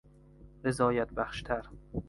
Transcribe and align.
رضایت 0.63 1.13
بخشتر 1.13 1.65